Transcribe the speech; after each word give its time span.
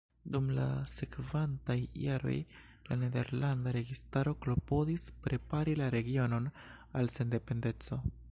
Dum 0.35 0.45
la 0.59 0.63
sekvantaj 0.91 1.75
jaroj 2.03 2.37
la 2.87 2.97
nederlanda 3.03 3.75
registaro 3.77 4.33
klopodis 4.45 5.05
prepari 5.27 5.75
la 5.83 5.91
regionon 5.99 6.49
al 7.03 7.13
sendependeco. 7.19 8.03